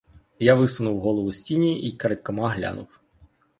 [0.39, 2.87] Я висунув голову з тіні й крадькома глянув.